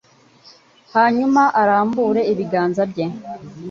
hanyuma 0.95 1.41
arambure 1.61 2.21
ibiganza 2.31 2.81
bye, 2.91 3.05